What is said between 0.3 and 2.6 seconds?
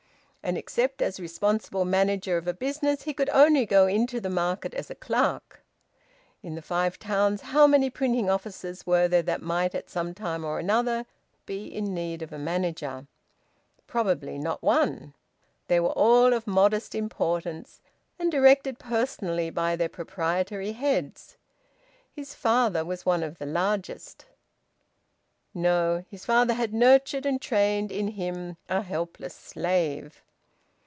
And, except as responsible manager of a